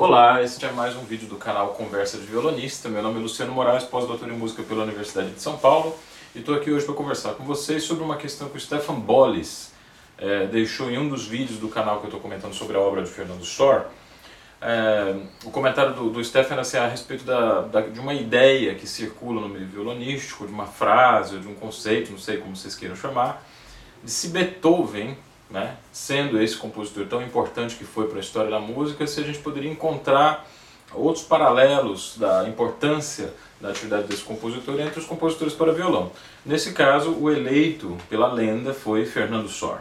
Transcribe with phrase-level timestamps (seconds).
[0.00, 2.88] Olá, este é mais um vídeo do canal Conversa de Violonista.
[2.88, 5.94] Meu nome é Luciano Moraes, pós-doutor em música pela Universidade de São Paulo
[6.34, 9.74] e estou aqui hoje para conversar com vocês sobre uma questão que o Stefan Bolles
[10.16, 13.02] é, deixou em um dos vídeos do canal que eu estou comentando sobre a obra
[13.02, 13.88] de Fernando Sor.
[14.62, 18.86] É, o comentário do, do Stefan assim, a respeito da, da, de uma ideia que
[18.86, 22.96] circula no meio violonístico, de uma frase, de um conceito, não sei como vocês queiram
[22.96, 23.46] chamar,
[24.02, 25.14] de se Beethoven
[25.50, 25.76] né?
[25.92, 29.38] sendo esse compositor tão importante que foi para a história da música, se a gente
[29.38, 30.46] poderia encontrar
[30.94, 36.10] outros paralelos da importância da atividade desse compositor entre os compositores para violão.
[36.44, 39.80] Nesse caso, o eleito pela lenda foi Fernando Sor.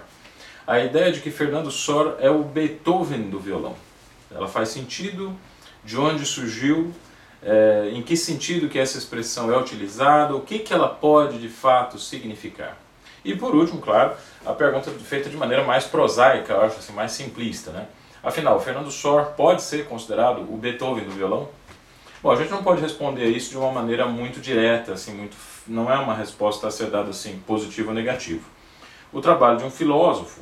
[0.67, 3.75] A ideia de que Fernando Sor é o Beethoven do violão.
[4.29, 5.35] Ela faz sentido,
[5.83, 6.93] de onde surgiu,
[7.41, 11.49] é, em que sentido que essa expressão é utilizada, o que, que ela pode de
[11.49, 12.77] fato significar.
[13.23, 14.13] E por último, claro,
[14.45, 17.71] a pergunta feita de maneira mais prosaica, eu acho assim, mais simplista.
[17.71, 17.85] Né?
[18.23, 21.49] Afinal, o Fernando Sor pode ser considerado o Beethoven do violão?
[22.21, 25.91] Bom, a gente não pode responder isso de uma maneira muito direta, assim, muito, não
[25.91, 28.45] é uma resposta a ser dada assim, positivo ou negativo.
[29.13, 30.41] O trabalho de um filósofo,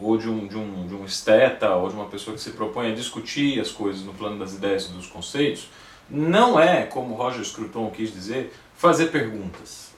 [0.00, 2.90] ou de um, de, um, de um esteta, ou de uma pessoa que se propõe
[2.90, 5.68] a discutir as coisas no plano das ideias e dos conceitos,
[6.08, 9.91] não é, como Roger Scruton quis dizer, fazer perguntas.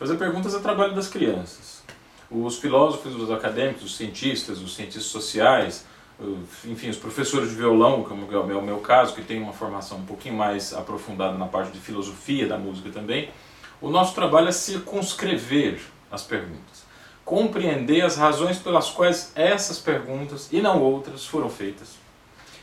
[0.00, 1.82] Fazer perguntas é trabalho das crianças.
[2.30, 5.84] Os filósofos, os acadêmicos, os cientistas, os cientistas sociais,
[6.64, 10.06] enfim, os professores de violão, como é o meu caso, que tem uma formação um
[10.06, 13.28] pouquinho mais aprofundada na parte de filosofia da música também,
[13.78, 15.78] o nosso trabalho é circunscrever
[16.10, 16.86] as perguntas,
[17.22, 21.96] compreender as razões pelas quais essas perguntas e não outras foram feitas.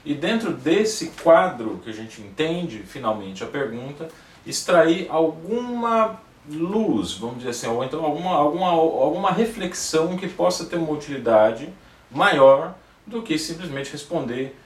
[0.03, 4.07] E dentro desse quadro que a gente entende finalmente a pergunta,
[4.43, 10.77] extrair alguma luz, vamos dizer assim, ou então alguma, alguma, alguma reflexão que possa ter
[10.77, 11.69] uma utilidade
[12.09, 14.57] maior do que simplesmente responder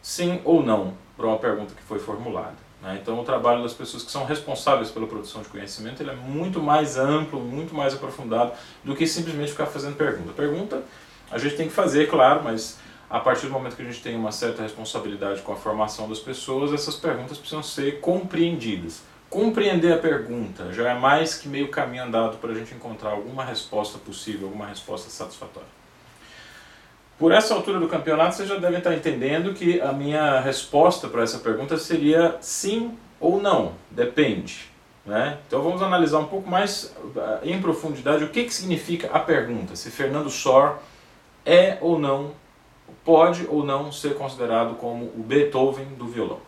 [0.00, 2.56] sim ou não para uma pergunta que foi formulada.
[2.82, 2.98] Né?
[3.02, 6.60] Então, o trabalho das pessoas que são responsáveis pela produção de conhecimento ele é muito
[6.60, 8.52] mais amplo, muito mais aprofundado
[8.84, 10.32] do que simplesmente ficar fazendo pergunta.
[10.32, 10.82] Pergunta
[11.30, 12.78] a gente tem que fazer, claro, mas
[13.10, 16.18] a partir do momento que a gente tem uma certa responsabilidade com a formação das
[16.18, 22.04] pessoas, essas perguntas precisam ser compreendidas compreender a pergunta já é mais que meio caminho
[22.04, 25.68] andado para a gente encontrar alguma resposta possível, alguma resposta satisfatória.
[27.18, 31.22] Por essa altura do campeonato, vocês já devem estar entendendo que a minha resposta para
[31.22, 34.70] essa pergunta seria sim ou não, depende.
[35.04, 35.38] Né?
[35.46, 39.76] Então vamos analisar um pouco mais eh, em profundidade o que, que significa a pergunta,
[39.76, 40.78] se Fernando Sor
[41.44, 42.32] é ou não,
[43.04, 46.40] pode ou não ser considerado como o Beethoven do violão.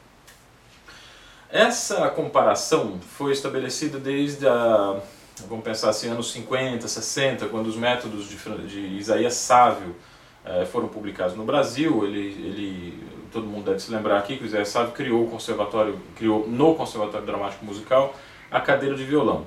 [1.50, 5.00] Essa comparação foi estabelecida desde a,
[5.48, 8.36] vamos pensar assim, anos 50, 60, quando os métodos de,
[8.66, 9.96] de Isaías Sávio
[10.44, 12.04] eh, foram publicados no Brasil.
[12.04, 15.98] Ele, ele, todo mundo deve se lembrar aqui que o Isaías Sávio criou o conservatório,
[16.16, 18.14] criou no Conservatório Dramático Musical
[18.50, 19.46] a cadeira de violão.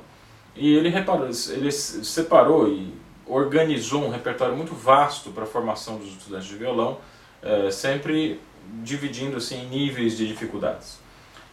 [0.56, 2.94] E ele reparou, ele separou e
[3.28, 6.98] organizou um repertório muito vasto para a formação dos estudantes de violão,
[7.44, 8.40] eh, sempre
[8.84, 11.01] dividindo assim em níveis de dificuldades.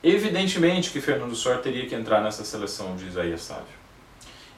[0.02, 3.78] Evidentemente que Fernando Sor teria que entrar nessa seleção de Isaías Sávio.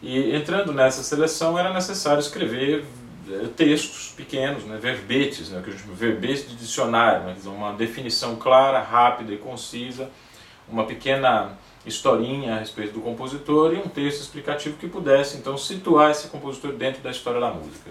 [0.03, 2.85] E entrando nessa seleção era necessário escrever
[3.31, 9.33] eh, textos pequenos, né, verbetes, né, que verbetes de dicionário, né, uma definição clara, rápida
[9.33, 10.11] e concisa,
[10.69, 16.11] uma pequena historinha a respeito do compositor e um texto explicativo que pudesse então situar
[16.11, 17.91] esse compositor dentro da história da música.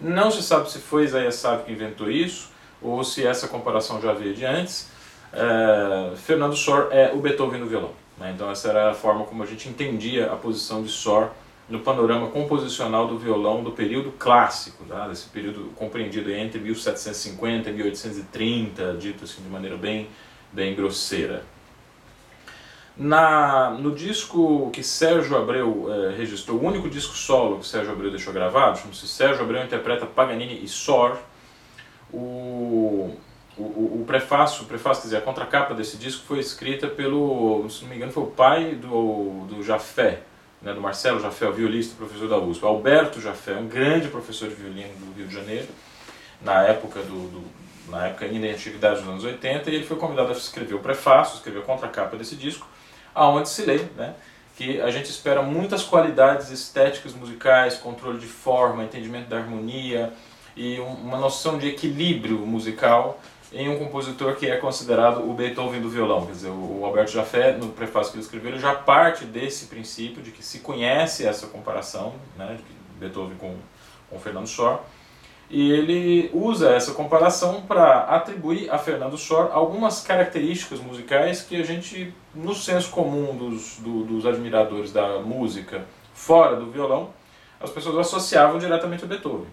[0.00, 2.50] Não se sabe se foi Isaías Sávio que inventou isso
[2.80, 4.88] ou se essa comparação já veio de antes,
[5.32, 7.92] é, Fernando Sor é o Beethoven do violão.
[8.18, 8.32] Né?
[8.34, 11.30] Então essa era a forma como a gente entendia a posição de Sor
[11.68, 15.06] no panorama composicional do violão do período clássico, tá?
[15.06, 20.08] desse período compreendido entre 1750 e 1830, dito assim de maneira bem,
[20.52, 21.44] bem grosseira.
[22.96, 28.10] Na, no disco que Sérgio Abreu é, registrou, o único disco solo que Sérgio Abreu
[28.10, 31.16] deixou gravado, chama-se Sérgio Abreu interpreta Paganini e Sor,
[32.12, 33.14] o,
[33.62, 37.82] o, o, prefácio, o prefácio, quer dizer, a contracapa desse disco foi escrita pelo, se
[37.82, 40.20] não me engano, foi o pai do, do Jafé,
[40.62, 42.64] né, do Marcelo Jafé, o violista, professor da USP.
[42.64, 45.68] Alberto Jafé, um grande professor de violino do Rio de Janeiro,
[46.40, 49.96] na época do, do na época ainda em atividade dos anos 80, e ele foi
[49.96, 52.66] convidado a escrever o prefácio, escrever a contracapa desse disco,
[53.14, 54.14] aonde se lê, né,
[54.56, 60.12] que a gente espera muitas qualidades estéticas musicais, controle de forma, entendimento da harmonia
[60.56, 63.20] e uma noção de equilíbrio musical
[63.52, 66.26] em um compositor que é considerado o Beethoven do violão.
[66.26, 70.22] Quer dizer, o Alberto Jafé, no prefácio que ele escreveu, ele já parte desse princípio
[70.22, 73.56] de que se conhece essa comparação, né, de Beethoven com,
[74.10, 74.80] com Fernando Sor,
[75.50, 81.64] E ele usa essa comparação para atribuir a Fernando Sor algumas características musicais que a
[81.64, 87.10] gente, no senso comum dos, do, dos admiradores da música fora do violão,
[87.58, 89.48] as pessoas associavam diretamente a Beethoven.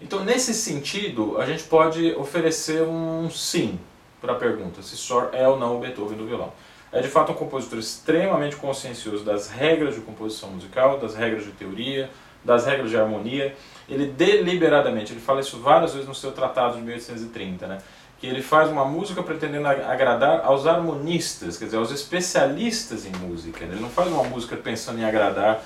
[0.00, 3.78] Então, nesse sentido, a gente pode oferecer um sim
[4.20, 6.52] para a pergunta se Sor é ou não o Beethoven do violão.
[6.92, 11.50] É de fato um compositor extremamente consciencioso das regras de composição musical, das regras de
[11.52, 12.10] teoria,
[12.44, 13.54] das regras de harmonia
[13.88, 17.78] ele deliberadamente, ele fala isso várias vezes no seu tratado de 1830, né?
[18.18, 23.64] que ele faz uma música pretendendo agradar aos harmonistas, quer dizer, aos especialistas em música.
[23.64, 25.62] Ele não faz uma música pensando em agradar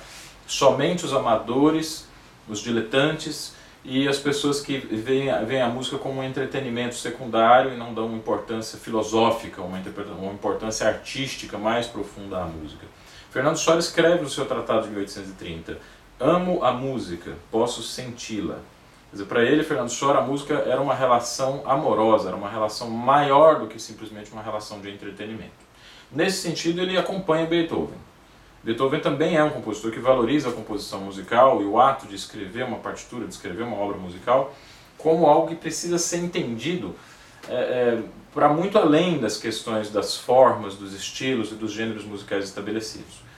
[0.47, 2.07] somente os amadores,
[2.49, 3.55] os diletantes
[3.85, 8.07] e as pessoas que veem, veem a música como um entretenimento secundário e não dão
[8.07, 9.81] uma importância filosófica, uma,
[10.19, 12.87] uma importância artística mais profunda à música.
[13.31, 15.79] Fernando Soares escreve no seu tratado de 1830
[16.21, 18.59] amo a música, posso senti-la.
[19.27, 23.67] Para ele, Fernando Sora, a música era uma relação amorosa, era uma relação maior do
[23.67, 25.69] que simplesmente uma relação de entretenimento.
[26.13, 27.97] Nesse sentido, ele acompanha Beethoven.
[28.63, 32.65] Beethoven também é um compositor que valoriza a composição musical e o ato de escrever
[32.65, 34.55] uma partitura, de escrever uma obra musical,
[34.97, 36.95] como algo que precisa ser entendido
[37.49, 38.03] é, é,
[38.35, 43.29] para muito além das questões das formas, dos estilos e dos gêneros musicais estabelecidos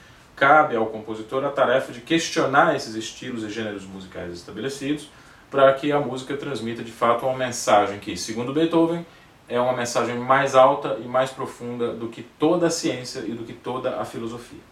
[0.41, 5.07] cabe ao compositor a tarefa de questionar esses estilos e gêneros musicais estabelecidos
[5.51, 9.05] para que a música transmita de fato uma mensagem que, segundo Beethoven,
[9.47, 13.43] é uma mensagem mais alta e mais profunda do que toda a ciência e do
[13.43, 14.70] que toda a filosofia.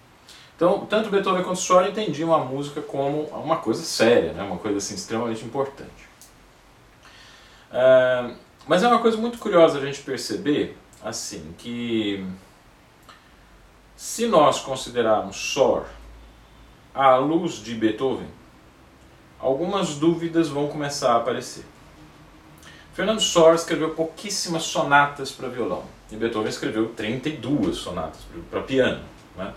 [0.59, 4.43] Então, tanto Beethoven quanto Sora entendiam a música como uma coisa séria, né?
[4.43, 6.09] uma coisa assim, extremamente importante.
[7.71, 8.31] É,
[8.67, 12.25] mas é uma coisa muito curiosa a gente perceber assim que
[13.95, 15.85] se nós considerarmos Sor
[16.93, 18.27] à luz de Beethoven,
[19.39, 21.63] algumas dúvidas vão começar a aparecer.
[22.93, 28.19] Fernando Sor escreveu pouquíssimas sonatas para violão e Beethoven escreveu 32 sonatas
[28.51, 29.05] para piano.
[29.37, 29.53] Né?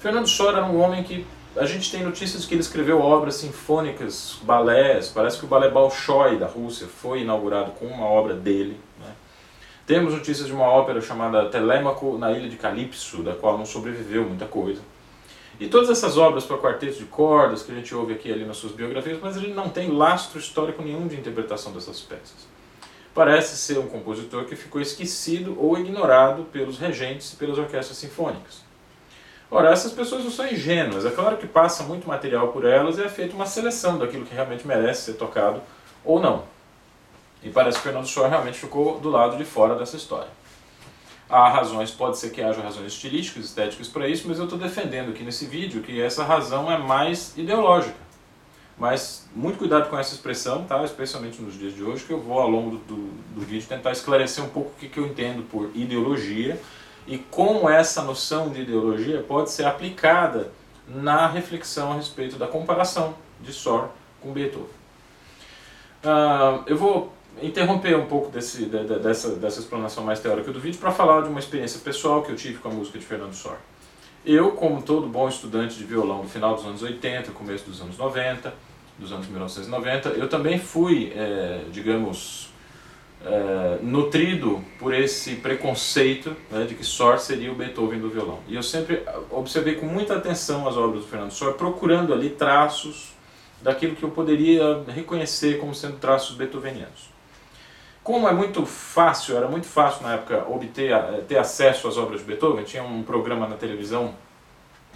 [0.00, 4.38] Fernando Sor era um homem que a gente tem notícias que ele escreveu obras sinfônicas,
[4.42, 8.80] balés, parece que o balé Bolshoi da Rússia foi inaugurado com uma obra dele.
[8.98, 9.12] Né?
[9.86, 14.24] Temos notícias de uma ópera chamada Telêmaco na Ilha de Calipso, da qual não sobreviveu
[14.24, 14.80] muita coisa.
[15.60, 18.56] E todas essas obras para quartetos de cordas que a gente ouve aqui ali nas
[18.56, 22.48] suas biografias, mas ele não tem lastro histórico nenhum de interpretação dessas peças.
[23.12, 28.69] Parece ser um compositor que ficou esquecido ou ignorado pelos regentes e pelas orquestras sinfônicas.
[29.50, 33.02] Ora, essas pessoas não são ingênuas, é claro que passa muito material por elas e
[33.02, 35.60] é feita uma seleção daquilo que realmente merece ser tocado
[36.04, 36.44] ou não.
[37.42, 40.28] E parece que Fernando Shaw realmente ficou do lado de fora dessa história.
[41.28, 45.10] Há razões, pode ser que haja razões estilísticas, estéticas para isso, mas eu estou defendendo
[45.10, 47.98] aqui nesse vídeo que essa razão é mais ideológica.
[48.78, 50.82] Mas muito cuidado com essa expressão, tá?
[50.84, 54.44] especialmente nos dias de hoje, que eu vou ao longo do, do vídeo tentar esclarecer
[54.44, 56.58] um pouco o que, que eu entendo por ideologia
[57.06, 60.52] e como essa noção de ideologia pode ser aplicada
[60.86, 63.88] na reflexão a respeito da comparação de Sor
[64.20, 64.66] com Beethoven.
[66.02, 67.12] Uh, eu vou
[67.42, 71.22] interromper um pouco desse, de, de, dessa, dessa explanação mais teórica do vídeo para falar
[71.22, 73.56] de uma experiência pessoal que eu tive com a música de Fernando Sor.
[74.24, 77.96] Eu, como todo bom estudante de violão do final dos anos 80, começo dos anos
[77.96, 78.52] 90,
[78.98, 82.49] dos anos 1990, eu também fui, é, digamos,
[83.24, 88.40] é, nutrido por esse preconceito né, de que Sor seria o Beethoven do violão.
[88.48, 93.12] E eu sempre observei com muita atenção as obras do Fernando Sor, procurando ali traços
[93.60, 97.10] daquilo que eu poderia reconhecer como sendo traços beethovenianos.
[98.02, 100.90] Como é muito fácil, era muito fácil na época obter
[101.28, 104.14] ter acesso às obras de Beethoven, tinha um programa na televisão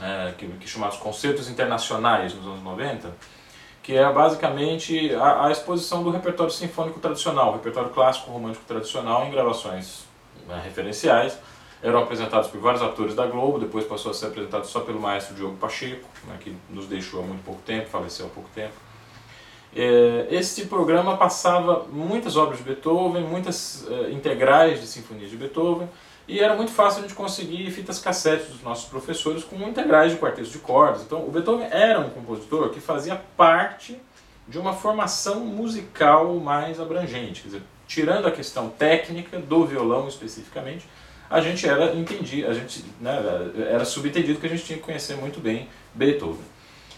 [0.00, 3.14] é, que, que chamava Concertos Internacionais nos anos 90,
[3.84, 9.30] que era basicamente a, a, exposição do repertório sinfônico tradicional, repertório clássico romântico tradicional em
[9.30, 10.06] gravações
[10.48, 11.38] né, referenciais.
[11.82, 15.34] Eram apresentados por vários atores da Globo, depois passou a ser apresentado só pelo maestro
[15.34, 18.72] Diogo Pacheco, né, que nos deixou há muito pouco tempo, faleceu há pouco tempo.
[19.76, 25.90] É, esse programa passava muitas obras de Beethoven, muitas é, integrais de sinfonias de Beethoven,
[26.26, 30.18] e era muito fácil a gente conseguir fitas cassete dos nossos professores com integrais de
[30.18, 31.02] quartetos de cordas.
[31.02, 34.00] Então, o Beethoven era um compositor que fazia parte
[34.48, 40.86] de uma formação musical mais abrangente, quer dizer, tirando a questão técnica do violão especificamente,
[41.28, 43.18] a gente era entendido, a gente né,
[43.70, 46.54] era subentendido que a gente tinha que conhecer muito bem Beethoven.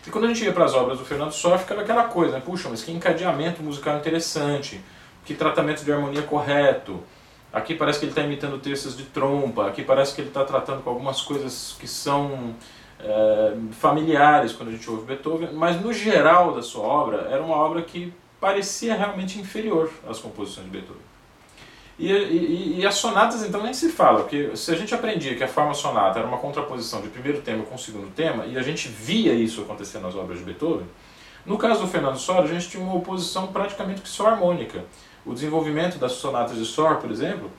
[0.06, 2.42] E quando a gente ia para as obras do Fernando Sor, ficava aquela coisa, né?
[2.45, 4.80] puxa, mas que encadeamento musical interessante,
[5.25, 7.02] que tratamento de harmonia correto.
[7.56, 10.82] Aqui parece que ele está imitando terças de trompa, aqui parece que ele está tratando
[10.82, 12.54] com algumas coisas que são
[13.00, 17.56] é, familiares quando a gente ouve Beethoven, mas no geral da sua obra, era uma
[17.56, 21.00] obra que parecia realmente inferior às composições de Beethoven.
[21.98, 25.42] E, e, e, as sonatas então nem se fala, porque se a gente aprendia que
[25.42, 28.86] a forma sonata era uma contraposição de primeiro tema com segundo tema, e a gente
[28.86, 30.86] via isso acontecer nas obras de Beethoven,
[31.46, 34.84] no caso do Fernando Sor, a gente tinha uma oposição praticamente que só harmônica.
[35.26, 37.50] O desenvolvimento das sonatas de Sor, por exemplo,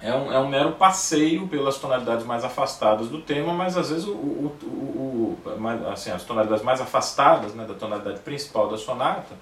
[0.00, 4.06] é um, é um mero passeio pelas tonalidades mais afastadas do tema, mas às vezes
[4.06, 9.34] o, o, o, o assim, as tonalidades mais afastadas né, da tonalidade principal da sonata,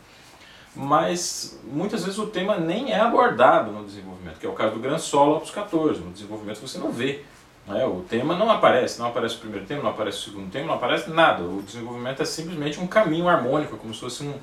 [0.74, 4.80] mas muitas vezes o tema nem é abordado no desenvolvimento, que é o caso do
[4.80, 6.00] Gran Solo Opus 14.
[6.00, 7.24] No desenvolvimento você não vê.
[7.66, 7.84] Né?
[7.84, 10.74] O tema não aparece, não aparece o primeiro tema, não aparece o segundo tema, não
[10.74, 11.42] aparece nada.
[11.42, 14.34] O desenvolvimento é simplesmente um caminho harmônico, como se fosse um,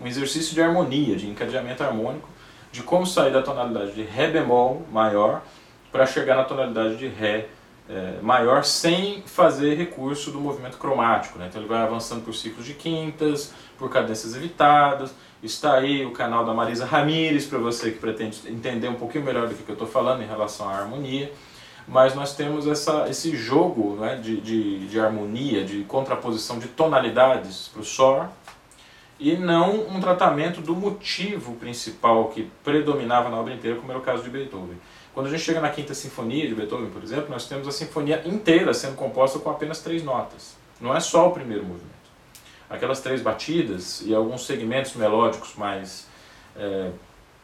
[0.00, 2.28] um exercício de harmonia, de encadeamento harmônico,
[2.74, 5.42] de como sair da tonalidade de Ré bemol maior
[5.92, 7.46] para chegar na tonalidade de Ré
[7.88, 11.38] é, maior sem fazer recurso do movimento cromático.
[11.38, 11.46] Né?
[11.48, 15.14] Então ele vai avançando por ciclos de quintas, por cadências evitadas.
[15.40, 19.46] Está aí o canal da Marisa Ramires para você que pretende entender um pouquinho melhor
[19.46, 21.32] do que eu estou falando em relação à harmonia.
[21.86, 27.68] Mas nós temos essa, esse jogo né, de, de, de harmonia, de contraposição de tonalidades
[27.68, 28.26] para o SOR,
[29.24, 34.02] e não um tratamento do motivo principal que predominava na obra inteira, como era o
[34.02, 34.76] caso de Beethoven.
[35.14, 38.20] Quando a gente chega na Quinta Sinfonia de Beethoven, por exemplo, nós temos a sinfonia
[38.26, 40.56] inteira sendo composta com apenas três notas.
[40.78, 41.88] Não é só o primeiro movimento.
[42.68, 46.06] Aquelas três batidas e alguns segmentos melódicos mais
[46.54, 46.90] é,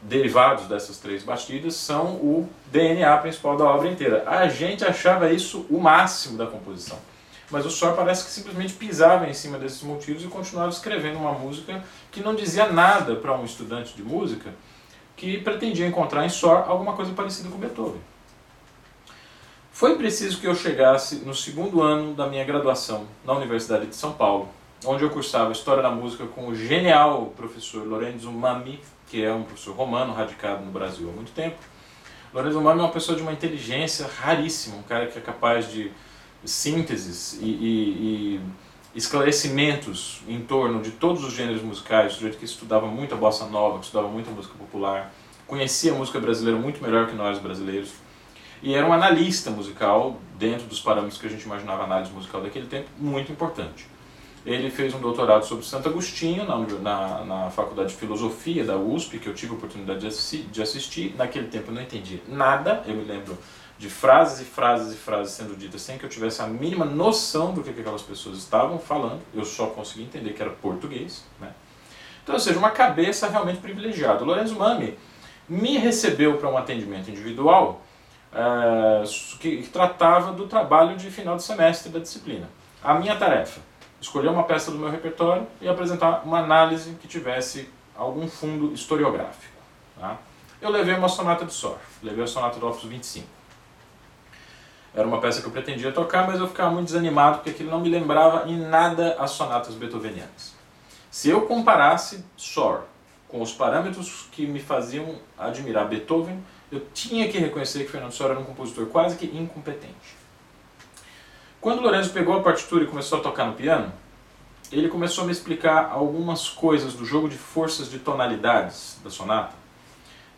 [0.02, 4.25] derivados dessas três batidas são o DNA principal da obra inteira.
[4.26, 6.99] A gente achava isso o máximo da composição.
[7.50, 11.33] Mas o Sor parece que simplesmente pisava em cima desses motivos e continuava escrevendo uma
[11.33, 14.54] música que não dizia nada para um estudante de música
[15.16, 18.00] que pretendia encontrar em Sor alguma coisa parecida com Beethoven.
[19.73, 24.12] Foi preciso que eu chegasse no segundo ano da minha graduação na Universidade de São
[24.12, 24.49] Paulo,
[24.85, 29.42] onde eu cursava História da Música com o genial professor Lorenzo Mami, que é um
[29.42, 31.57] professor romano radicado no Brasil há muito tempo.
[32.33, 35.90] Lorenzo Mami é uma pessoa de uma inteligência raríssima, um cara que é capaz de
[36.44, 38.40] sínteses e, e, e
[38.94, 43.47] esclarecimentos em torno de todos os gêneros musicais, do jeito que estudava muito a bossa
[43.47, 45.12] nova, que estudava muito a música popular,
[45.47, 47.92] conhecia a música brasileira muito melhor que nós brasileiros,
[48.62, 52.66] e era um analista musical, dentro dos parâmetros que a gente imaginava análise musical daquele
[52.66, 53.87] tempo, muito importante.
[54.44, 59.18] Ele fez um doutorado sobre Santo Agostinho na, na, na Faculdade de Filosofia da USP,
[59.18, 61.14] que eu tive a oportunidade de, de assistir.
[61.16, 63.37] Naquele tempo eu não entendi nada, eu me lembro
[63.80, 67.54] de frases e frases e frases sendo ditas sem que eu tivesse a mínima noção
[67.54, 71.25] do que, aquelas pessoas estavam falando, eu só consegui entender que era português.
[71.40, 71.50] Né?
[72.22, 74.22] Então, ou seja, uma cabeça realmente privilegiada.
[74.22, 74.99] O Lorenzo Mami
[75.49, 77.80] me recebeu para um atendimento individual
[78.34, 79.02] é,
[79.40, 82.50] que, que tratava do trabalho de final de semestre da disciplina.
[82.84, 83.62] A minha tarefa,
[83.99, 89.54] escolher uma peça do meu repertório e apresentar uma análise que tivesse algum fundo historiográfico.
[89.99, 90.18] Tá?
[90.60, 93.39] Eu levei uma sonata de Sor, levei a sonata do Opus 25.
[94.94, 97.80] Era uma peça que eu pretendia tocar, mas eu ficava muito desanimado porque aquilo não
[97.80, 100.54] me lembrava em nada as sonatas beethovenianas.
[101.11, 102.82] Se eu comparasse Sor
[103.28, 108.32] com os parâmetros que me faziam admirar Beethoven, eu tinha que reconhecer que Fernando Sor
[108.32, 110.18] era um compositor quase que incompetente.
[111.61, 113.92] Quando Lorenzo pegou a partitura e começou a tocar no piano,
[114.73, 119.61] ele começou a me explicar algumas coisas do jogo de forças de tonalidades da sonata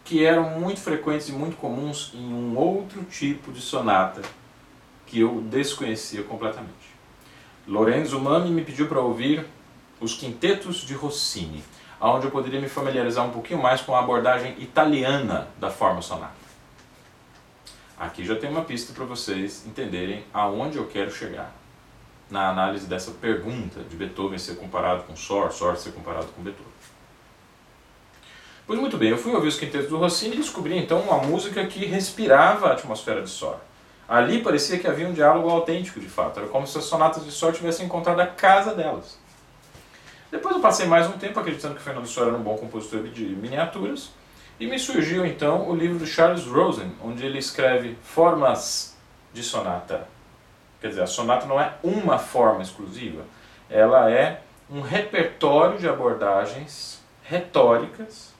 [0.04, 4.22] que eram muito frequentes e muito comuns em um outro tipo de sonata
[5.12, 6.72] que eu desconhecia completamente.
[7.68, 9.46] Lorenzo Mami me pediu para ouvir
[10.00, 11.62] os quintetos de Rossini,
[12.00, 16.32] onde eu poderia me familiarizar um pouquinho mais com a abordagem italiana da forma sonata.
[17.98, 21.54] Aqui já tem uma pista para vocês entenderem aonde eu quero chegar
[22.30, 26.72] na análise dessa pergunta de Beethoven ser comparado com Sor, Sor ser comparado com Beethoven.
[28.66, 31.66] Pois muito bem, eu fui ouvir os quintetos do Rossini e descobri então uma música
[31.66, 33.60] que respirava a atmosfera de Sor.
[34.12, 36.38] Ali parecia que havia um diálogo autêntico, de fato.
[36.38, 39.18] Era como se as sonatas de Sor tivessem encontrado a casa delas.
[40.30, 43.24] Depois eu passei mais um tempo acreditando que Fernando Sor era um bom compositor de
[43.24, 44.10] miniaturas,
[44.60, 48.94] e me surgiu então o livro de Charles Rosen, onde ele escreve formas
[49.32, 50.06] de sonata.
[50.78, 53.22] Quer dizer, a sonata não é uma forma exclusiva,
[53.70, 58.34] ela é um repertório de abordagens retóricas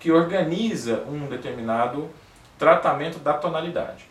[0.00, 2.08] que organiza um determinado
[2.58, 4.08] tratamento da tonalidade.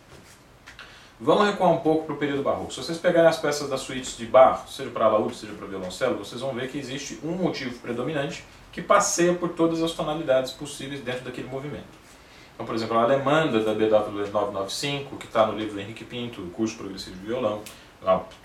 [1.20, 2.72] Vamos recuar um pouco para o período barroco.
[2.72, 6.16] Se vocês pegarem as peças das suítes de Bach, seja para alaúde, seja para violoncelo,
[6.18, 11.02] vocês vão ver que existe um motivo predominante que passeia por todas as tonalidades possíveis
[11.02, 12.08] dentro daquele movimento.
[12.54, 16.42] Então, por exemplo, a Alemanda da BW 995, que está no livro do Henrique Pinto,
[16.42, 17.64] o curso progressivo de violão.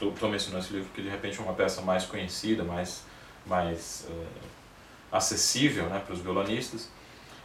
[0.00, 3.04] Estou mencionando esse livro porque de repente é uma peça mais conhecida, mais,
[3.46, 4.24] mais, é,
[5.12, 6.88] acessível né, para os violonistas,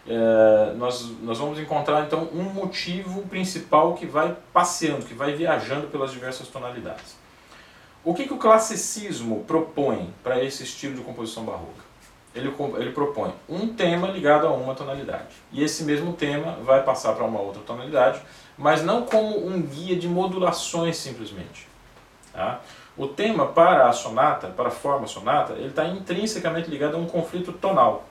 [0.07, 5.87] é, nós, nós vamos encontrar então um motivo principal que vai passeando, que vai viajando
[5.87, 7.17] pelas diversas tonalidades.
[8.03, 11.85] O que, que o classicismo propõe para esse estilo de composição barroca?
[12.33, 15.35] Ele, ele propõe um tema ligado a uma tonalidade.
[15.51, 18.21] E esse mesmo tema vai passar para uma outra tonalidade,
[18.57, 21.67] mas não como um guia de modulações simplesmente.
[22.31, 22.61] Tá?
[22.95, 27.07] O tema para a sonata, para a forma sonata, ele está intrinsecamente ligado a um
[27.07, 28.05] conflito tonal.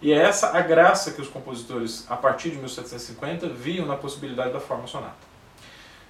[0.00, 4.52] E é essa a graça que os compositores, a partir de 1750, viam na possibilidade
[4.52, 5.28] da forma sonata.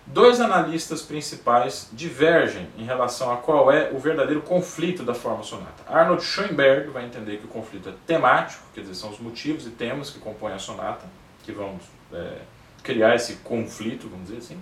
[0.06, 5.84] Dois analistas principais divergem em relação a qual é o verdadeiro conflito da forma sonata.
[5.86, 9.70] Arnold Schoenberg vai entender que o conflito é temático, quer dizer, são os motivos e
[9.70, 11.04] temas que compõem a sonata,
[11.42, 11.78] que vão
[12.12, 12.38] é,
[12.82, 14.58] criar esse conflito, vamos dizer assim.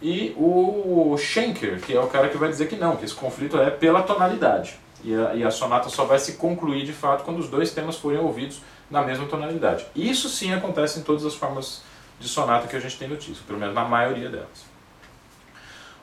[0.00, 3.58] E o Schenker, que é o cara que vai dizer que não, que esse conflito
[3.60, 4.80] é pela tonalidade.
[5.04, 7.96] E a, e a sonata só vai se concluir de fato quando os dois temas
[7.96, 9.86] forem ouvidos na mesma tonalidade.
[9.96, 11.82] Isso sim acontece em todas as formas
[12.20, 14.72] de sonata que a gente tem notícia, pelo menos na maioria delas.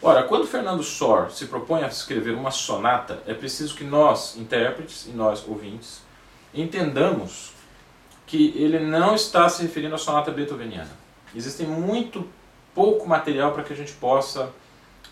[0.01, 5.07] Ora, quando Fernando Sor se propõe a escrever uma sonata, é preciso que nós, intérpretes
[5.07, 6.01] e nós, ouvintes,
[6.53, 7.51] entendamos
[8.25, 10.91] que ele não está se referindo à sonata beethoveniana.
[11.35, 12.27] Existem muito
[12.73, 14.49] pouco material para que a gente possa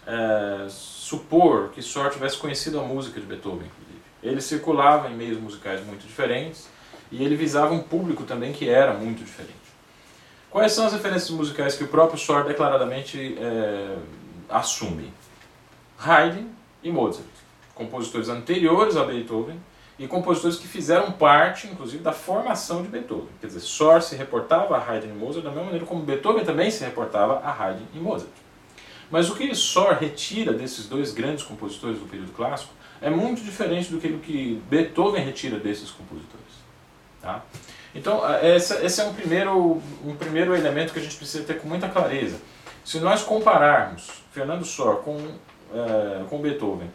[0.08, 3.70] é, supor que Sor tivesse conhecido a música de Beethoven.
[4.24, 6.70] Ele circulava em meios musicais muito diferentes
[7.12, 9.54] e ele visava um público também que era muito diferente.
[10.50, 13.98] Quais são as referências musicais que o próprio Sor declaradamente é,
[14.50, 15.14] assume?
[16.00, 16.48] Haydn
[16.82, 17.28] e Mozart,
[17.76, 19.60] compositores anteriores a Beethoven
[20.00, 23.28] e compositores que fizeram parte, inclusive, da formação de Beethoven.
[23.42, 26.72] Quer dizer, Sor se reportava a Haydn e Mozart da mesma maneira como Beethoven também
[26.72, 28.47] se reportava a Haydn e Mozart.
[29.10, 33.92] Mas o que Sor retira desses dois grandes compositores do período clássico é muito diferente
[33.92, 36.46] do que o que Beethoven retira desses compositores.
[37.22, 37.44] Tá?
[37.96, 41.88] Então, esse, é um primeiro, um primeiro elemento que a gente precisa ter com muita
[41.88, 42.40] clareza.
[42.84, 45.18] Se nós compararmos Fernando Sor com,
[45.74, 46.90] é, com Beethoven,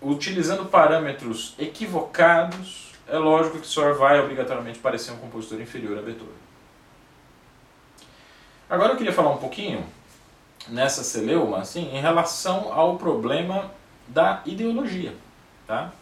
[0.00, 6.34] utilizando parâmetros equivocados, é lógico que Sor vai obrigatoriamente parecer um compositor inferior a Beethoven.
[8.68, 9.84] Agora eu queria falar um pouquinho
[10.68, 13.70] nessa celeuma assim, em relação ao problema
[14.08, 15.14] da ideologia.
[15.66, 15.92] Tá?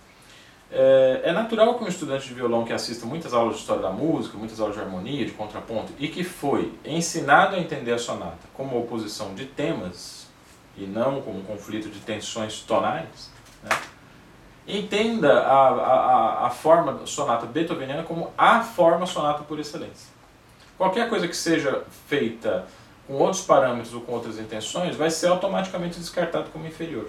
[0.70, 3.90] É, é, natural que um estudante de violão que assista muitas aulas de história da
[3.90, 8.48] música, muitas aulas de harmonia, de contraponto, e que foi ensinado a entender a sonata
[8.54, 10.26] como oposição de temas
[10.76, 13.30] e não como um conflito de tensões tonais,
[13.62, 13.70] né,
[14.66, 20.12] entenda a, a, a forma sonata beethoveniana como a forma sonata por excelência.
[20.76, 22.66] Qualquer coisa que seja feita
[23.06, 27.08] com outros parâmetros ou com outras intenções vai ser automaticamente descartado como inferior.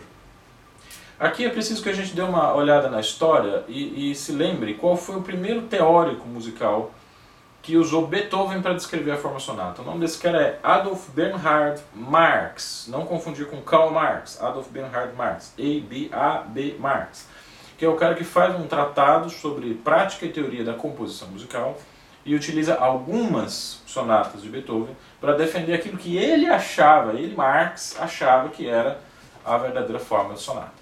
[1.17, 4.73] Aqui é preciso que a gente dê uma olhada na história e, e se lembre
[4.73, 6.91] qual foi o primeiro teórico musical
[7.61, 9.81] que usou Beethoven para descrever a forma sonata.
[9.81, 15.15] O nome desse cara é Adolf Bernhard Marx, não confundir com Karl Marx, Adolf Bernhard
[15.15, 17.27] Marx, A-B-A-B Marx,
[17.77, 21.75] que é o cara que faz um tratado sobre prática e teoria da composição musical
[22.25, 28.49] e utiliza algumas sonatas de Beethoven para defender aquilo que ele achava, ele Marx achava
[28.49, 28.99] que era
[29.45, 30.73] a verdadeira forma de sonata.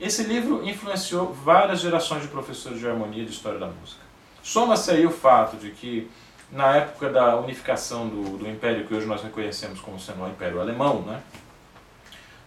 [0.00, 4.02] Esse livro influenciou várias gerações de professores de harmonia e de história da música.
[4.42, 6.10] Soma-se aí o fato de que,
[6.50, 10.60] na época da unificação do, do império que hoje nós reconhecemos como sendo o Império
[10.60, 11.20] Alemão, né?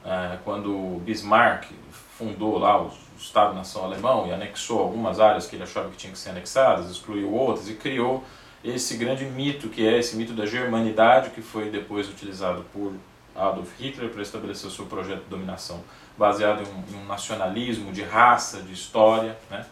[0.03, 1.71] É, quando Bismarck
[2.17, 6.13] fundou lá o, o Estado-nação alemão e anexou algumas áreas que ele achava que tinham
[6.13, 8.23] que ser anexadas, excluiu outras e criou
[8.63, 12.93] esse grande mito que é esse mito da germanidade que foi depois utilizado por
[13.35, 15.83] Adolf Hitler para estabelecer o seu projeto de dominação
[16.17, 19.37] baseado em um, nacionalismo de raça, de história.
[19.49, 19.65] Né?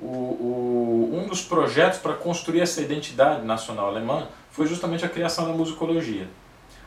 [0.00, 5.46] O, o, um dos projetos para construir essa identidade nacional alemã foi justamente a criação
[5.46, 6.28] da musicologia.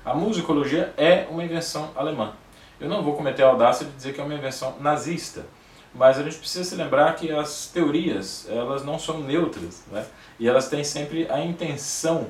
[0.03, 2.33] A musicologia é uma invenção alemã.
[2.79, 5.45] Eu não vou cometer a audácia de dizer que é uma invenção nazista,
[5.93, 10.05] mas a gente precisa se lembrar que as teorias elas não são neutras, né?
[10.39, 12.27] e elas têm sempre a intenção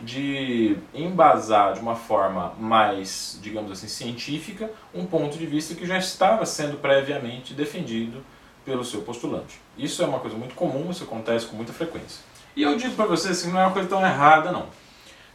[0.00, 5.96] de embasar de uma forma mais, digamos assim, científica, um ponto de vista que já
[5.96, 8.24] estava sendo previamente defendido
[8.64, 9.60] pelo seu postulante.
[9.78, 12.20] Isso é uma coisa muito comum, isso acontece com muita frequência.
[12.56, 14.66] E eu digo para vocês que não é uma coisa tão errada, não.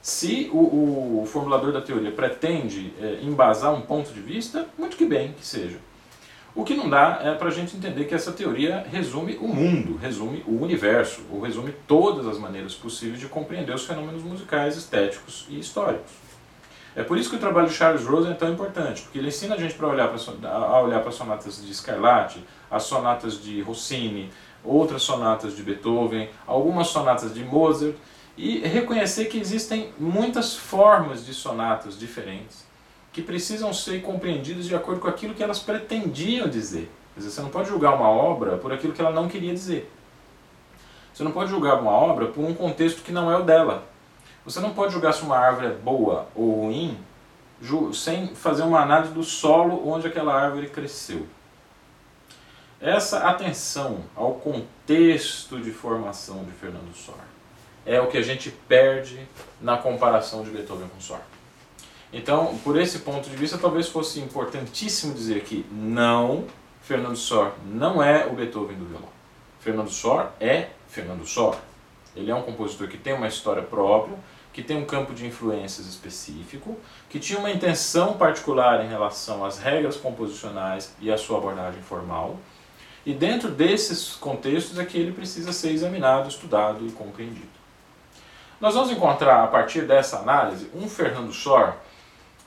[0.01, 5.05] Se o, o formulador da teoria pretende é, embasar um ponto de vista, muito que
[5.05, 5.77] bem que seja.
[6.55, 9.97] O que não dá é para a gente entender que essa teoria resume o mundo,
[9.97, 15.45] resume o universo, ou resume todas as maneiras possíveis de compreender os fenômenos musicais, estéticos
[15.49, 16.12] e históricos.
[16.95, 19.55] É por isso que o trabalho de Charles Rosen é tão importante, porque ele ensina
[19.55, 23.62] a gente para olhar para a olhar para as sonatas de Scarlatti, as sonatas de
[23.62, 24.31] Rossini,
[24.63, 27.95] outras sonatas de Beethoven, algumas sonatas de Mozart
[28.39, 32.65] e reconhecer que existem muitas formas de sonatas diferentes
[33.12, 36.89] que precisam ser compreendidas de acordo com aquilo que elas pretendiam dizer.
[37.13, 39.91] Quer dizer, você não pode julgar uma obra por aquilo que ela não queria dizer.
[41.13, 43.84] Você não pode julgar uma obra por um contexto que não é o dela.
[44.45, 46.97] Você não pode julgar se uma árvore é boa ou ruim
[47.93, 51.28] sem fazer uma análise do solo onde aquela árvore cresceu.
[52.80, 57.15] Essa atenção ao contexto de formação de Fernando Sor
[57.89, 59.19] é o que a gente perde
[59.60, 61.17] na comparação de Beethoven com Sor.
[62.13, 66.45] Então, por esse ponto de vista, talvez fosse importantíssimo dizer que não,
[66.84, 69.10] Fernando Sor não é o Beethoven do violão.
[69.60, 71.58] Fernando Sor é Fernando Sor.
[72.15, 74.15] Ele é um compositor que tem uma história própria,
[74.54, 76.78] que tem um campo de influências específico,
[77.10, 82.38] que tinha uma intenção particular em relação às regras composicionais e à sua abordagem formal.
[83.04, 87.59] E dentro desses contextos é que ele precisa ser examinado, estudado e compreendido.
[88.60, 91.76] Nós vamos encontrar, a partir dessa análise, um Fernando Sor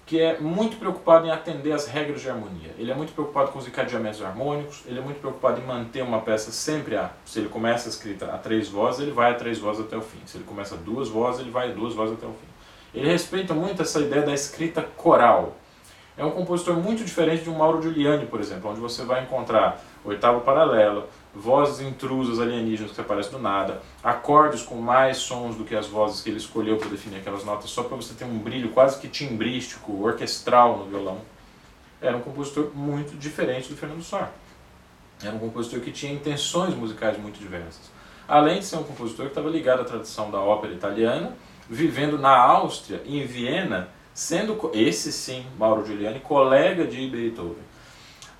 [0.05, 2.75] que é muito preocupado em atender às regras de harmonia.
[2.77, 6.21] Ele é muito preocupado com os encadeamentos harmônicos, ele é muito preocupado em manter uma
[6.21, 7.11] peça sempre a.
[7.25, 10.03] Se ele começa a escrita a três vozes, ele vai a três vozes até o
[10.03, 10.19] fim.
[10.27, 12.49] Se ele começa a duas vozes, ele vai a duas vozes até o fim.
[12.95, 15.57] Ele respeita muito essa ideia da escrita coral.
[16.17, 19.83] É um compositor muito diferente de um Mauro Giuliani, por exemplo, onde você vai encontrar
[20.05, 25.75] oitava paralela, vozes intrusas alienígenas que aparecem do nada, acordes com mais sons do que
[25.75, 28.71] as vozes que ele escolheu para definir aquelas notas, só para você ter um brilho
[28.71, 31.19] quase que timbrístico, orquestral no violão.
[32.01, 34.27] Era um compositor muito diferente do Fernando Sor.
[35.23, 37.91] Era um compositor que tinha intenções musicais muito diversas.
[38.27, 41.37] Além de ser um compositor que estava ligado à tradição da ópera italiana,
[41.71, 47.73] vivendo na Áustria, em Viena, sendo esse sim, Mauro Giuliani, colega de Beethoven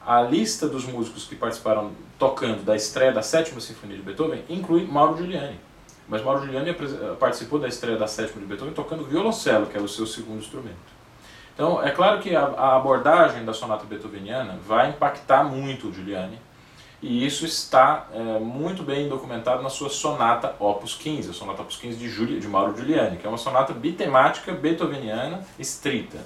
[0.07, 4.85] a lista dos músicos que participaram tocando da estreia da sétima sinfonia de Beethoven inclui
[4.85, 5.59] Mauro Giuliani.
[6.09, 6.75] Mas Mauro Giuliani
[7.19, 10.93] participou da estreia da sétima de Beethoven tocando violoncelo, que é o seu segundo instrumento.
[11.55, 16.39] Então, é claro que a, a abordagem da sonata beethoveniana vai impactar muito o Giuliani,
[17.03, 21.77] e isso está é, muito bem documentado na sua sonata Opus 15, a sonata Opus
[21.77, 26.19] 15 de, Juli, de Mauro Giuliani, que é uma sonata bitemática beethoveniana estrita.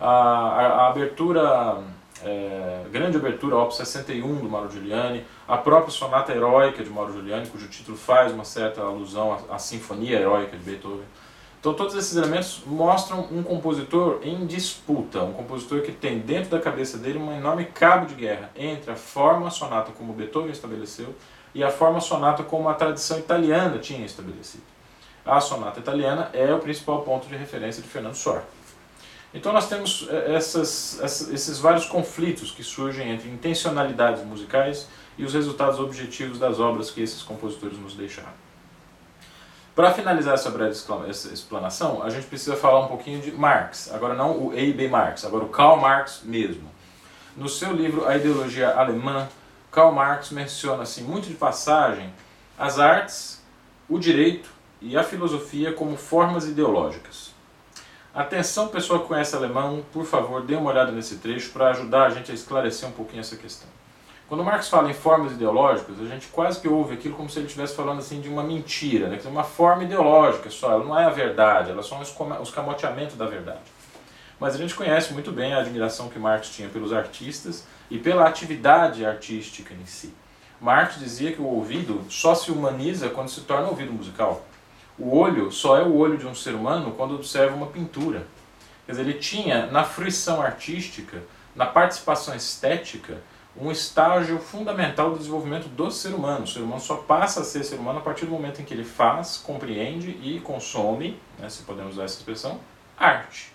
[0.00, 1.82] A, a, a abertura
[2.24, 7.46] é, grande abertura, Op 61 do Mauro Giuliani, a própria Sonata Heróica de Mauro Giuliani,
[7.46, 11.04] cujo título faz uma certa alusão à, à Sinfonia Heróica de Beethoven.
[11.60, 16.60] Então, todos esses elementos mostram um compositor em disputa, um compositor que tem dentro da
[16.60, 21.14] cabeça dele um enorme cabo de guerra entre a forma sonata como Beethoven estabeleceu
[21.52, 24.62] e a forma sonata como a tradição italiana tinha estabelecido.
[25.26, 28.42] A sonata italiana é o principal ponto de referência de Fernando Sor.
[29.34, 35.34] Então nós temos eh, essas, esses vários conflitos que surgem entre intencionalidades musicais e os
[35.34, 38.47] resultados objetivos das obras que esses compositores nos deixaram.
[39.78, 44.48] Para finalizar essa breve explanação, a gente precisa falar um pouquinho de Marx, agora não
[44.48, 44.72] o E.
[44.72, 44.88] B.
[44.88, 46.68] Marx, agora o Karl Marx mesmo.
[47.36, 49.28] No seu livro A Ideologia Alemã,
[49.70, 52.12] Karl Marx menciona assim, muito de passagem
[52.58, 53.40] as artes,
[53.88, 57.32] o direito e a filosofia como formas ideológicas.
[58.12, 62.10] Atenção, pessoa que conhece alemão, por favor, dê uma olhada nesse trecho para ajudar a
[62.10, 63.77] gente a esclarecer um pouquinho essa questão.
[64.28, 67.46] Quando Marx fala em formas ideológicas, a gente quase que ouve aquilo como se ele
[67.46, 69.18] estivesse falando assim de uma mentira, né?
[69.24, 73.60] uma forma ideológica só, ela não é a verdade, ela são os camoteamentos da verdade.
[74.38, 78.28] Mas a gente conhece muito bem a admiração que Marx tinha pelos artistas e pela
[78.28, 80.14] atividade artística em si.
[80.60, 84.44] Marx dizia que o ouvido só se humaniza quando se torna ouvido musical.
[84.98, 88.26] O olho só é o olho de um ser humano quando observa uma pintura.
[88.84, 91.22] Quer dizer, ele tinha na fruição artística,
[91.54, 93.18] na participação estética,
[93.60, 96.44] um estágio fundamental do desenvolvimento do ser humano.
[96.44, 98.72] O ser humano só passa a ser ser humano a partir do momento em que
[98.72, 102.60] ele faz, compreende e consome, né, se podemos usar essa expressão,
[102.96, 103.52] arte.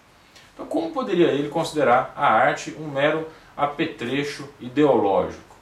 [0.53, 5.55] Então, como poderia ele considerar a arte um mero apetrecho ideológico?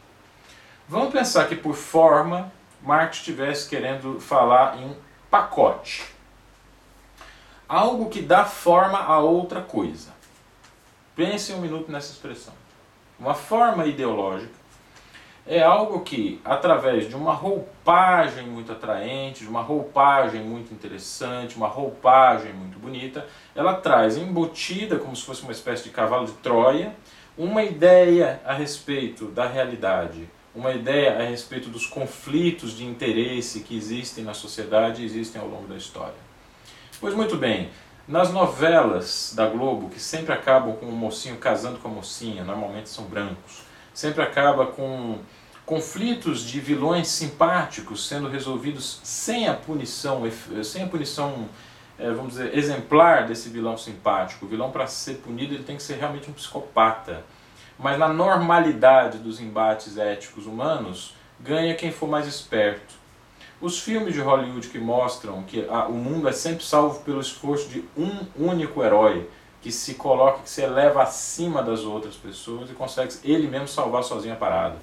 [0.88, 2.51] Vamos pensar que, por forma,
[2.82, 4.95] Marx estivesse querendo falar em
[5.30, 6.04] pacote.
[7.69, 10.10] Algo que dá forma a outra coisa.
[11.15, 12.61] Pense um minuto nessa expressão.
[13.22, 14.60] Uma forma ideológica
[15.46, 21.68] é algo que, através de uma roupagem muito atraente, de uma roupagem muito interessante, uma
[21.68, 26.96] roupagem muito bonita, ela traz embutida, como se fosse uma espécie de cavalo de Troia,
[27.38, 33.74] uma ideia a respeito da realidade uma ideia a respeito dos conflitos de interesse que
[33.74, 36.14] existem na sociedade e existem ao longo da história.
[37.00, 37.70] Pois muito bem,
[38.08, 42.90] Nas novelas da Globo, que sempre acabam com o mocinho casando com a mocinha, normalmente
[42.90, 43.62] são brancos,
[43.94, 45.20] sempre acaba com
[45.66, 50.24] conflitos de vilões simpáticos sendo resolvidos sem a punição,
[50.64, 51.48] sem a punição,
[52.00, 54.46] é, vamos dizer, exemplar desse vilão simpático.
[54.46, 57.24] O vilão, para ser punido, ele tem que ser realmente um psicopata.
[57.78, 63.01] Mas na normalidade dos embates éticos humanos, ganha quem for mais esperto.
[63.62, 67.69] Os filmes de Hollywood que mostram que a, o mundo é sempre salvo pelo esforço
[67.69, 69.30] de um único herói,
[69.62, 74.04] que se coloca, que se eleva acima das outras pessoas e consegue ele mesmo salvar
[74.04, 74.78] sozinho a parada.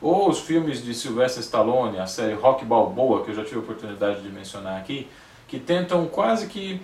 [0.00, 3.58] Ou os filmes de Sylvester Stallone, a série Rock Balboa, que eu já tive a
[3.58, 5.06] oportunidade de mencionar aqui,
[5.46, 6.80] que tentam quase que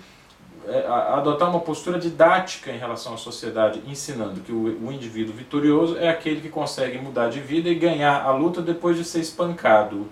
[0.66, 5.96] é, adotar uma postura didática em relação à sociedade, ensinando que o, o indivíduo vitorioso
[5.96, 10.06] é aquele que consegue mudar de vida e ganhar a luta depois de ser espancado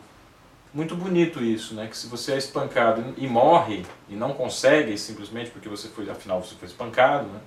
[0.73, 1.87] muito bonito isso, né?
[1.87, 6.43] Que se você é espancado e morre e não consegue simplesmente porque você foi, afinal
[6.43, 7.41] você foi espancado, né?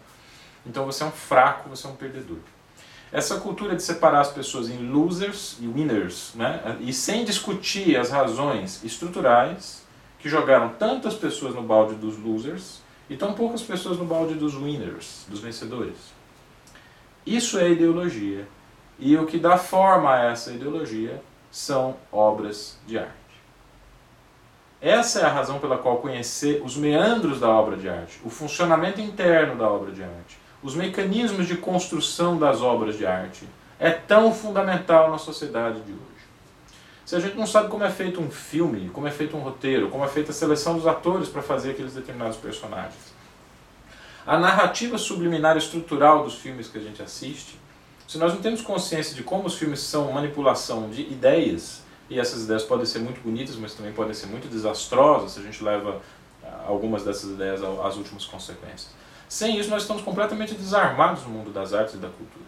[0.65, 2.37] Então você é um fraco, você é um perdedor.
[3.11, 6.77] Essa cultura de separar as pessoas em losers e winners, né?
[6.79, 9.83] E sem discutir as razões estruturais
[10.17, 12.79] que jogaram tantas pessoas no balde dos losers
[13.09, 15.97] e tão poucas pessoas no balde dos winners, dos vencedores.
[17.25, 18.47] Isso é ideologia.
[18.97, 23.11] E o que dá forma a essa ideologia são obras de arte.
[24.81, 28.99] Essa é a razão pela qual conhecer os meandros da obra de arte, o funcionamento
[28.99, 34.33] interno da obra de arte, os mecanismos de construção das obras de arte é tão
[34.33, 36.01] fundamental na sociedade de hoje.
[37.05, 39.89] Se a gente não sabe como é feito um filme, como é feito um roteiro,
[39.89, 43.13] como é feita a seleção dos atores para fazer aqueles determinados personagens,
[44.25, 47.59] a narrativa subliminar estrutural dos filmes que a gente assiste,
[48.11, 52.43] se nós não temos consciência de como os filmes são manipulação de ideias, e essas
[52.43, 56.01] ideias podem ser muito bonitas, mas também podem ser muito desastrosas se a gente leva
[56.43, 58.89] ah, algumas dessas ideias às últimas consequências.
[59.29, 62.43] Sem isso, nós estamos completamente desarmados no mundo das artes e da cultura.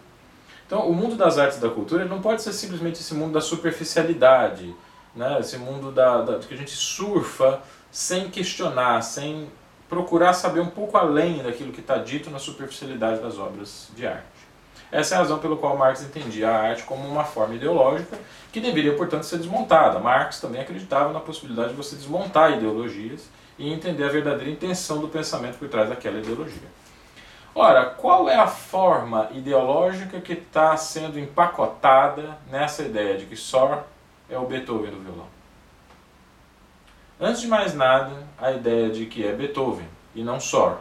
[0.67, 3.39] Então, o mundo das artes e da cultura não pode ser simplesmente esse mundo da
[3.39, 4.75] superficialidade,
[5.15, 5.39] né?
[5.39, 9.49] esse mundo da, da, que a gente surfa sem questionar, sem
[9.87, 14.32] procurar saber um pouco além daquilo que está dito na superficialidade das obras de arte.
[14.93, 18.15] Essa é a razão pela qual Marx entendia a arte como uma forma ideológica
[18.51, 19.97] que deveria, portanto, ser desmontada.
[19.97, 23.27] Marx também acreditava na possibilidade de você desmontar ideologias
[23.57, 26.67] e entender a verdadeira intenção do pensamento por trás daquela ideologia.
[27.55, 33.87] Ora, qual é a forma ideológica que está sendo empacotada nessa ideia de que só
[34.29, 35.27] é o Beethoven do violão?
[37.19, 40.77] Antes de mais nada, a ideia de que é Beethoven e não Sor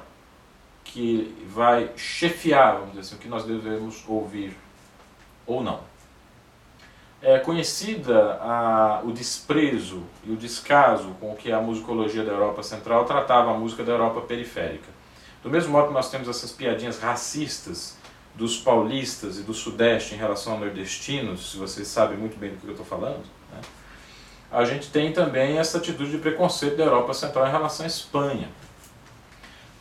[0.85, 4.57] que vai chefiar, vamos dizer assim, o que nós devemos ouvir
[5.47, 5.81] ou não.
[7.21, 13.05] É conhecida a, o desprezo e o descaso com que a musicologia da Europa Central
[13.05, 14.89] tratava a música da Europa periférica.
[15.43, 17.97] Do mesmo modo que nós temos essas piadinhas racistas
[18.35, 22.57] dos paulistas e do sudeste em relação a nordestinos, se vocês sabem muito bem do
[22.57, 23.61] que eu estou falando, né?
[24.51, 28.49] a gente tem também essa atitude de preconceito da Europa Central em relação à Espanha.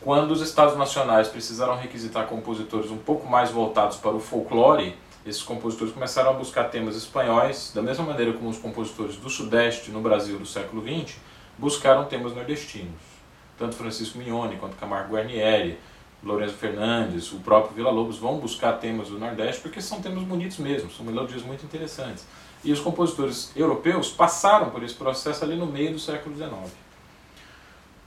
[0.02, 5.42] Quando os estados nacionais precisaram requisitar compositores um pouco mais voltados para o folclore, esses
[5.42, 10.00] compositores começaram a buscar temas espanhóis, da mesma maneira como os compositores do Sudeste no
[10.00, 11.18] Brasil do século XX
[11.56, 13.00] buscaram temas nordestinos.
[13.56, 15.78] Tanto Francisco Mignone quanto Camargo Guarnieri,
[16.20, 20.58] Lourenço Fernandes, o próprio Vila Lobos vão buscar temas do Nordeste porque são temas bonitos
[20.58, 22.26] mesmo, são melodias muito interessantes.
[22.64, 26.72] E os compositores europeus passaram por esse processo ali no meio do século XIX.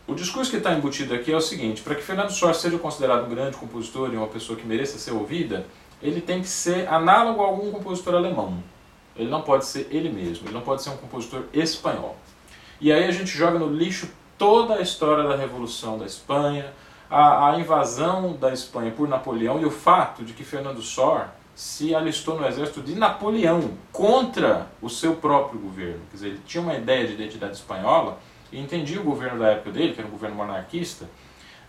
[0.07, 3.25] O discurso que está embutido aqui é o seguinte: para que Fernando Sor seja considerado
[3.25, 5.65] um grande compositor e uma pessoa que mereça ser ouvida,
[6.01, 8.63] ele tem que ser análogo a algum compositor alemão.
[9.15, 12.15] Ele não pode ser ele mesmo, ele não pode ser um compositor espanhol.
[12.79, 16.71] E aí a gente joga no lixo toda a história da Revolução da Espanha,
[17.09, 21.95] a, a invasão da Espanha por Napoleão e o fato de que Fernando Sor se
[21.95, 26.01] alistou no exército de Napoleão contra o seu próprio governo.
[26.11, 28.19] Quer dizer, ele tinha uma ideia de identidade espanhola
[28.55, 31.05] e entendia o governo da época dele, que era um governo monarquista,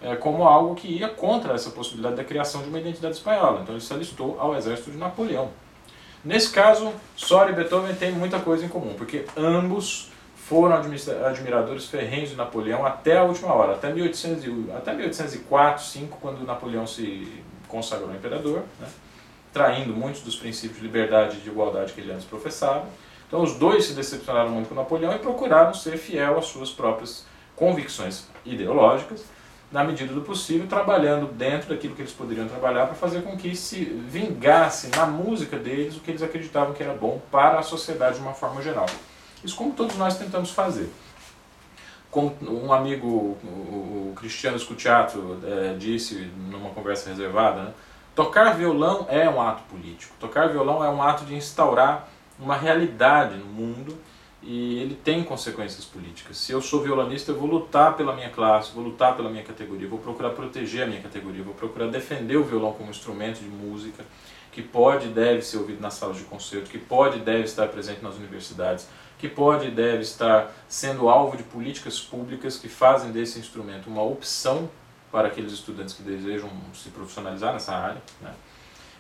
[0.01, 3.61] é, como algo que ia contra essa possibilidade da criação de uma identidade espanhola.
[3.63, 5.51] Então ele se alistou ao exército de Napoleão.
[6.25, 10.81] Nesse caso, Sora e Beethoven têm muita coisa em comum, porque ambos foram
[11.25, 16.87] admiradores ferrenhos de Napoleão até a última hora, até, 1800, até 1804, 5, quando Napoleão
[16.87, 18.87] se consagrou imperador, né,
[19.53, 22.87] traindo muitos dos princípios de liberdade e de igualdade que ele antes professava.
[23.27, 27.25] Então os dois se decepcionaram muito com Napoleão e procuraram ser fiel às suas próprias
[27.57, 29.25] convicções ideológicas,
[29.73, 33.57] na medida do possível, trabalhando dentro daquilo que eles poderiam trabalhar para fazer com que
[33.57, 38.17] se vingasse na música deles o que eles acreditavam que era bom para a sociedade
[38.17, 38.87] de uma forma geral.
[39.43, 40.89] Isso como todos nós tentamos fazer.
[42.11, 47.75] como um amigo, o, Cristiano Scutiato, é, disse numa conversa reservada, né?
[48.15, 50.15] tocar violão é um ato político.
[50.19, 52.09] Tocar violão é um ato de instaurar
[52.39, 53.97] uma realidade no mundo
[54.43, 56.37] e ele tem consequências políticas.
[56.37, 59.89] Se eu sou violonista, eu vou lutar pela minha classe, vou lutar pela minha categoria,
[59.89, 64.05] vou procurar proteger a minha categoria, vou procurar defender o violão como instrumento de música
[64.53, 67.69] que pode e deve ser ouvido nas salas de concerto, que pode e deve estar
[67.69, 73.11] presente nas universidades, que pode e deve estar sendo alvo de políticas públicas que fazem
[73.11, 74.71] desse instrumento uma opção
[75.13, 78.01] para aqueles estudantes que desejam se profissionalizar nessa área.
[78.21, 78.33] Né?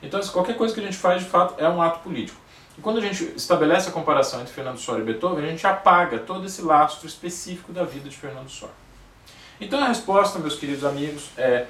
[0.02, 2.38] Então, qualquer coisa que a gente faz, de fato, é um ato político.
[2.76, 6.18] E quando a gente estabelece a comparação entre Fernando Sor e Beethoven, a gente apaga
[6.18, 8.70] todo esse lastro específico da vida de Fernando Sor.
[9.60, 11.66] Então a resposta, meus queridos amigos, é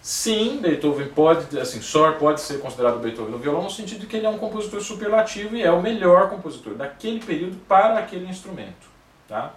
[0.00, 4.16] sim, Beethoven pode, assim, Sor pode ser considerado Beethoven no violão no sentido de que
[4.16, 8.86] ele é um compositor superlativo e é o melhor compositor daquele período para aquele instrumento,
[9.26, 9.52] tá?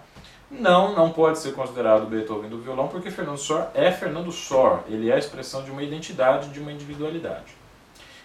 [0.50, 5.08] Não, não pode ser considerado Beethoven do violão porque Fernando Sor é Fernando Sor, ele
[5.08, 7.61] é a expressão de uma identidade, de uma individualidade.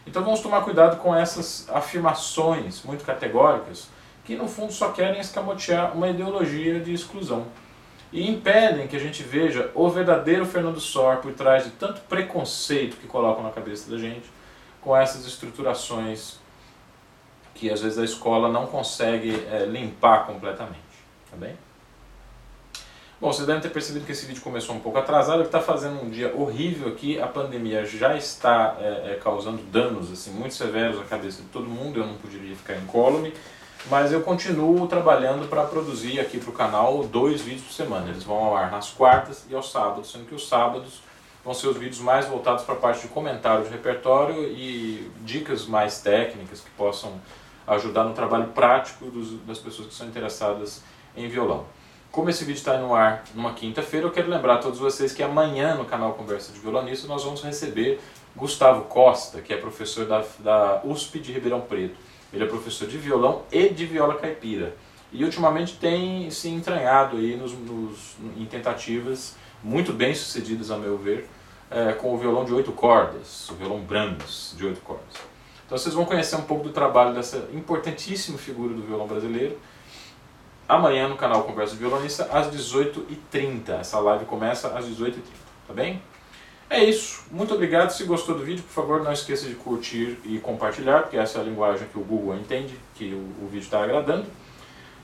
[0.07, 3.89] Então vamos tomar cuidado com essas afirmações muito categóricas
[4.23, 7.45] que no fundo só querem escamotear uma ideologia de exclusão
[8.11, 12.97] e impedem que a gente veja o verdadeiro Fernando Sor por trás de tanto preconceito
[12.97, 14.29] que colocam na cabeça da gente
[14.81, 16.39] com essas estruturações
[17.53, 20.79] que às vezes a escola não consegue é, limpar completamente,
[21.29, 21.57] tá bem?
[23.19, 25.99] Bom, vocês devem ter percebido que esse vídeo começou um pouco atrasado, que está fazendo
[26.03, 31.01] um dia horrível aqui, a pandemia já está é, é, causando danos assim muito severos
[31.01, 33.34] à cabeça de todo mundo, eu não poderia ficar incólume,
[33.89, 38.08] mas eu continuo trabalhando para produzir aqui para o canal dois vídeos por semana.
[38.08, 41.01] Eles vão ao ar nas quartas e aos sábados, sendo que os sábados
[41.43, 45.65] vão ser os vídeos mais voltados para a parte de comentário de repertório e dicas
[45.65, 47.13] mais técnicas que possam
[47.65, 50.84] ajudar no trabalho prático dos, das pessoas que são interessadas
[51.15, 51.65] em violão.
[52.11, 55.21] Como esse vídeo está no ar numa quinta-feira, eu quero lembrar a todos vocês que
[55.21, 57.99] amanhã no canal Conversa de Violonista nós vamos receber
[58.35, 61.95] Gustavo Costa, que é professor da, da USP de Ribeirão Preto.
[62.33, 64.75] Ele é professor de violão e de viola caipira.
[65.11, 70.97] E ultimamente tem se entranhado aí nos, nos, em tentativas muito bem sucedidas, a meu
[70.97, 71.29] ver,
[71.69, 75.13] é, com o violão de oito cordas, o violão Brahms de oito cordas.
[75.65, 79.57] Então vocês vão conhecer um pouco do trabalho dessa importantíssima figura do violão brasileiro
[80.67, 83.69] amanhã no canal Conversa de Violonista às 18h30.
[83.80, 85.21] Essa live começa às 18h30,
[85.67, 86.01] tá bem?
[86.69, 87.23] É isso.
[87.32, 87.91] Muito obrigado.
[87.91, 91.41] Se gostou do vídeo, por favor, não esqueça de curtir e compartilhar, porque essa é
[91.41, 94.25] a linguagem que o Google entende, que o, o vídeo está agradando.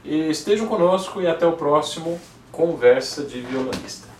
[0.03, 2.19] E estejam conosco e até o próximo
[2.51, 4.12] Conversa de Violonista.